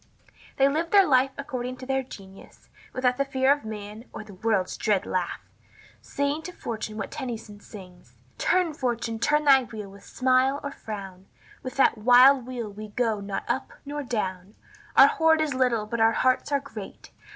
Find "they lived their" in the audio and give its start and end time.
0.57-1.07